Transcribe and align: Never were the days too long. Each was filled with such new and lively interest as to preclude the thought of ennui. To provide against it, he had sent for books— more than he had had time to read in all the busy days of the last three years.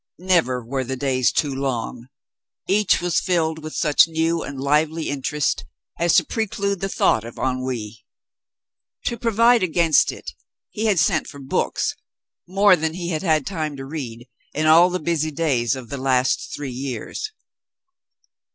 Never 0.17 0.65
were 0.65 0.83
the 0.83 0.95
days 0.95 1.31
too 1.31 1.53
long. 1.53 2.07
Each 2.67 3.01
was 3.01 3.19
filled 3.19 3.59
with 3.63 3.75
such 3.75 4.07
new 4.07 4.41
and 4.41 4.59
lively 4.59 5.09
interest 5.11 5.63
as 5.99 6.15
to 6.15 6.25
preclude 6.25 6.79
the 6.79 6.89
thought 6.89 7.23
of 7.23 7.37
ennui. 7.37 8.03
To 9.05 9.15
provide 9.19 9.61
against 9.61 10.11
it, 10.11 10.31
he 10.71 10.85
had 10.85 10.97
sent 10.97 11.27
for 11.27 11.37
books— 11.37 11.95
more 12.47 12.75
than 12.75 12.95
he 12.95 13.09
had 13.09 13.21
had 13.21 13.45
time 13.45 13.75
to 13.77 13.85
read 13.85 14.27
in 14.55 14.65
all 14.65 14.89
the 14.89 14.99
busy 14.99 15.29
days 15.29 15.75
of 15.75 15.89
the 15.89 15.97
last 15.97 16.51
three 16.55 16.73
years. 16.73 17.31